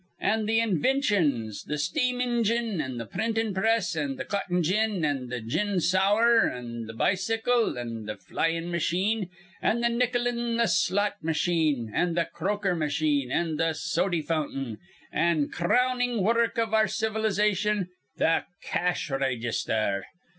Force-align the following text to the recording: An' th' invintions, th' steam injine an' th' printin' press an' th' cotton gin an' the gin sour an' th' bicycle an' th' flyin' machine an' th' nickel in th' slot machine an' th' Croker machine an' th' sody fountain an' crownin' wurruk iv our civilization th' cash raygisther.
An' 0.19 0.47
th' 0.47 0.57
invintions, 0.57 1.63
th' 1.69 1.79
steam 1.79 2.19
injine 2.21 2.81
an' 2.81 2.97
th' 2.97 3.07
printin' 3.11 3.53
press 3.53 3.95
an' 3.95 4.17
th' 4.17 4.27
cotton 4.27 4.63
gin 4.63 5.05
an' 5.05 5.27
the 5.27 5.41
gin 5.41 5.79
sour 5.79 6.49
an' 6.49 6.87
th' 6.91 6.97
bicycle 6.97 7.77
an' 7.77 8.07
th' 8.07 8.19
flyin' 8.19 8.71
machine 8.71 9.29
an' 9.61 9.83
th' 9.83 9.91
nickel 9.91 10.25
in 10.25 10.57
th' 10.57 10.67
slot 10.69 11.23
machine 11.23 11.91
an' 11.93 12.15
th' 12.15 12.31
Croker 12.33 12.73
machine 12.75 13.29
an' 13.31 13.59
th' 13.59 13.75
sody 13.75 14.23
fountain 14.23 14.79
an' 15.11 15.49
crownin' 15.49 16.23
wurruk 16.23 16.57
iv 16.57 16.73
our 16.73 16.87
civilization 16.87 17.89
th' 18.19 18.45
cash 18.63 19.11
raygisther. 19.11 20.05